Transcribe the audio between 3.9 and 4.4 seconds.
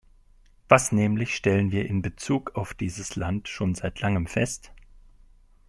langem